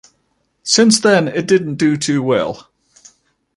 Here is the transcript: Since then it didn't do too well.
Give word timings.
Since 0.63 1.01
then 1.01 1.27
it 1.27 1.47
didn't 1.47 1.75
do 1.75 1.95
too 1.95 2.23
well. 2.23 2.71